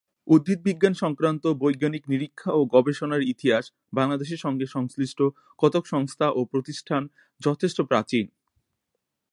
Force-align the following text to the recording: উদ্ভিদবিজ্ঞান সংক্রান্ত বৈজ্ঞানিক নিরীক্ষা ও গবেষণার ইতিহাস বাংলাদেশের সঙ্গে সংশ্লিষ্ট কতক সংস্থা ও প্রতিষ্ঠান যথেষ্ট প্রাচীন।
উদ্ভিদবিজ্ঞান 0.27 0.93
সংক্রান্ত 0.93 1.43
বৈজ্ঞানিক 1.61 2.03
নিরীক্ষা 2.09 2.51
ও 2.53 2.61
গবেষণার 2.65 3.27
ইতিহাস 3.33 3.65
বাংলাদেশের 3.93 4.43
সঙ্গে 4.45 4.65
সংশ্লিষ্ট 4.67 5.19
কতক 5.59 5.83
সংস্থা 5.93 6.27
ও 6.29 6.39
প্রতিষ্ঠান 6.51 7.01
যথেষ্ট 7.41 7.77
প্রাচীন। 7.81 8.25